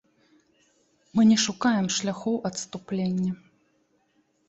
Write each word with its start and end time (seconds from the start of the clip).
Мы 1.19 1.27
не 1.33 1.37
шукаем 1.45 1.87
шляхоў 1.99 2.43
адступлення. 2.53 3.33